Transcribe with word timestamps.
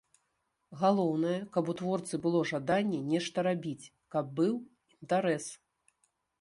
Галоўнае, 0.83 1.35
каб 1.57 1.69
у 1.73 1.75
творцы 1.81 2.15
было 2.25 2.41
жаданне 2.53 3.03
нешта 3.11 3.37
рабіць, 3.51 3.91
каб 4.17 4.35
быў 4.43 4.53
інтарэс. 5.01 5.45